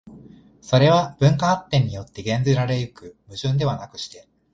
[0.61, 4.27] それは文化発展によって減ぜられ行く矛盾ではなくして、